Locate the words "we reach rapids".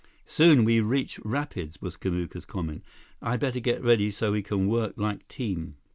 0.65-1.79